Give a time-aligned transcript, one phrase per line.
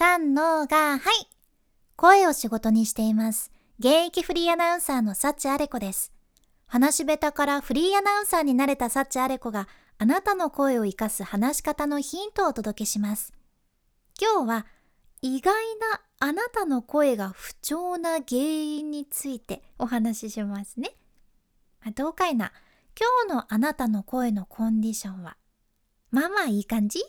[0.00, 1.28] 三のが、はい。
[1.94, 3.52] 声を仕事にしています。
[3.78, 6.10] 現役フリーアナウンサーのサチアレコです。
[6.66, 9.68] 話し下手からフリーアナウンサーになれたサチアレコが
[9.98, 13.34] あなたの声を活かす話し方のヒントをお届けします。
[14.18, 14.66] 今日は
[15.20, 20.94] 意外なあなたの声が不調な原因についてお話ししますね。
[21.94, 22.54] どうかいな
[22.98, 25.36] 今日のあなたの声のコンディションは
[26.10, 27.02] まあまあいい感じ？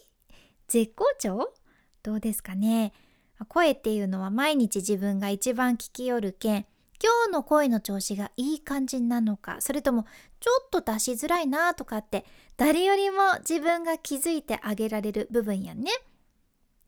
[0.67, 1.53] 絶好調？
[2.03, 2.93] どうですかね。
[3.47, 6.65] 声っていうのは毎日自分が一番聞きよるけん
[7.01, 9.57] 今日の声の調子がいい感じなのか。
[9.59, 10.05] それとも
[10.39, 12.25] ちょっと出しづらいなとかって
[12.57, 15.89] 誰よりも自分が気づいてあげられる部分やね。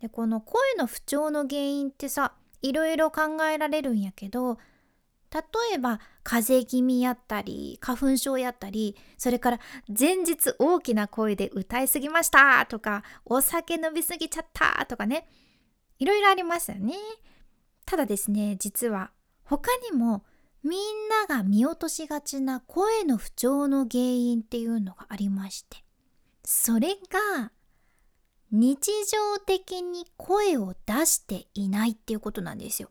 [0.01, 4.59] でこの声の不調の原因ってさいろいろ考えられるんやけど
[5.33, 5.41] 例
[5.73, 15.27] えば風邪気味やったり花粉症やったりそれから前日大きな声で歌いすぎましたとかお酒飲みすぎちゃったとかね
[15.97, 16.93] いろいろありますよね。
[17.85, 19.11] ただですね実は
[19.43, 20.23] 他にも
[20.63, 20.79] みん
[21.27, 25.83] なが見落としがちな声の不調の原因っていうのがありまして
[26.45, 27.51] それが
[28.51, 32.89] 日常的に声を出していないっていうことなんですよ。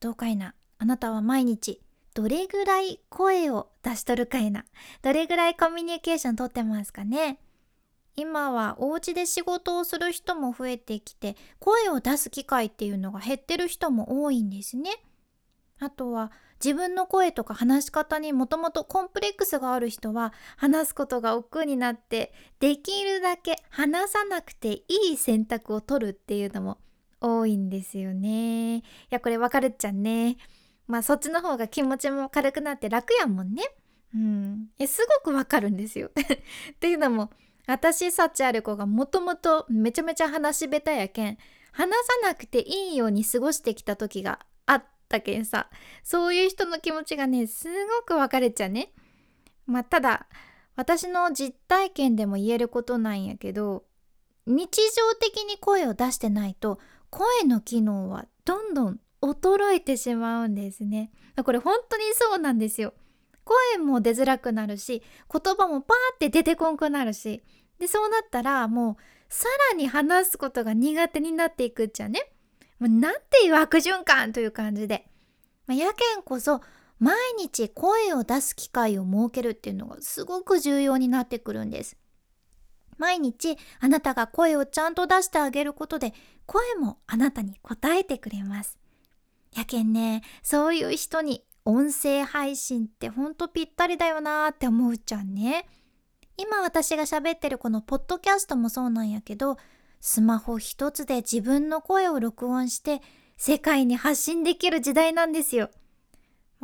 [0.00, 0.54] どうかいな？
[0.82, 1.80] あなたは毎日
[2.12, 4.64] どれぐらい声を出しとるかいな？
[5.00, 7.38] どれぐらいコミュニケーションとってますかね？
[8.16, 14.90] 今はお家で仕事をする人も増えてきて声を出す機会っていうのが減ってる人も多いんですね。
[15.78, 26.78] あとは自分の声とか話し方にもともとコンプレックスがある人は話すことが億劫になってできるだけ話さなくていい選択を取るっていうのも
[27.20, 28.78] 多いんですよね。
[28.78, 30.38] いやこれわかるっちゃんね。
[30.92, 33.62] まあそっちの方が気持ちも軽くなって楽やもんね。
[34.14, 34.66] うん。
[34.78, 36.10] えすごくわかるんですよ。
[36.12, 37.30] っていうのも
[37.66, 41.38] 私サチアル子がもともとめちゃめちゃ話し下手やけん
[41.72, 45.70] 話さなくていいように過ごしてきた時があったけんさ
[46.04, 48.92] そういう人の気持ちがねすごく分かれちゃうね。
[49.64, 50.26] まあただ
[50.76, 53.86] 私の実体験でも言えることなんやけど
[54.46, 59.00] 日常的に声を出してないと声の機能はどんどん
[59.32, 61.10] 衰えてしまうんですね。
[61.44, 62.94] これ本当にそうなんですよ。
[63.44, 67.42] 声も出づらくなるし言葉もパーって出てこんくなるし
[67.80, 68.96] でそうなったらもう
[69.28, 72.20] さらに話すことが苦手になっていくっちゃね。
[72.78, 75.08] もうなんていう悪循環という感じで。
[75.66, 76.60] まあ、やけんこそ
[76.98, 81.96] 毎日声を出す機会を設けるっていうのがすごく重要になってくるんです。
[82.98, 86.12] 毎日あなたが声をちゃんと出してあげることで
[86.46, 88.78] 声もあなたに応えてくれます。
[89.54, 95.66] やけんね、そういう人に音声配信ってほんとぴったりだよなーって思うじゃんね。
[96.36, 99.58] 今私が喋ってるこのポッドキャストもそうなんやけど、
[100.00, 103.00] スマホ一つで自分の声を録音して
[103.36, 105.70] 世界に発信できる時代なんですよ。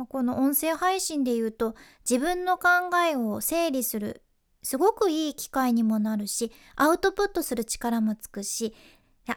[0.07, 1.75] この音声配信で言うと
[2.09, 2.69] 自分の考
[3.09, 4.23] えを整理する
[4.63, 8.73] すごくいい機会にもなるしアウトプットする力もつくし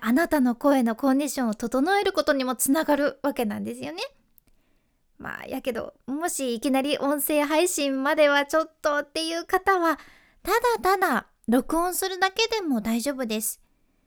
[0.01, 4.03] あなたの声のコンディションを整えることにもつながるわけなんですよね。
[5.19, 9.99] まあやけどもしいきなり音声配信まではちょっとっていう方は
[10.43, 13.61] ただただ録音するだけでも大丈夫です。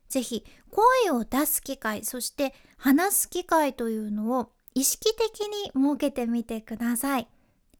[0.09, 7.27] ぜひ声を出す機会そして話す機会というのを意識的に設けてみてください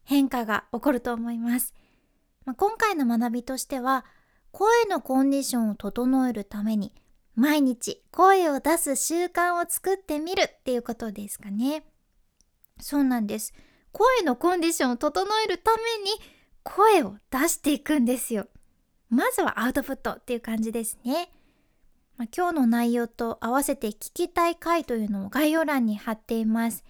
[0.04, 1.74] 変化が起こると思います、
[2.44, 4.04] まあ、今回の学びとしては
[4.50, 6.92] 声のコンディションを整えるために
[7.36, 11.84] 毎日声を出す習慣を作ってみるっていうことですかね。
[12.80, 13.52] そうなんです。
[13.92, 16.10] 声のコンディションを整えるために
[16.62, 18.48] 声を出していくんですよ。
[19.08, 21.30] まずはアウトプットっていう感じですね。
[22.16, 26.84] まあ、今日の内容と合わせて聞きたい回というのを概要欄に貼っています。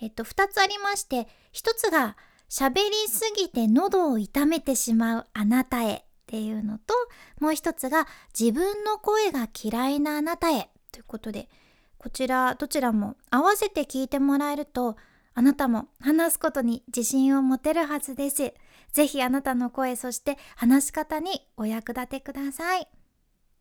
[0.00, 2.16] えっと、2つありまして、1つが
[2.48, 6.06] 喋りすぎて喉を痛めてしまうあなたへ。
[6.34, 6.94] っていうのと、
[7.38, 8.08] もう1つが
[8.38, 11.48] 自分の声が嫌いなあなたへということで、
[11.96, 14.96] こちらどちらも合わせて聞いてもらえると、
[15.34, 18.52] あなたも話すことに自信を持てるはずです。
[18.92, 22.88] ぜひあなたの声、そして話し方にお役立てください。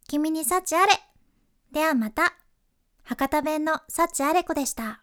[0.08, 0.94] 君に幸あれ。
[1.72, 2.34] ではまた。
[3.04, 5.03] 博多弁の幸あれ子でした。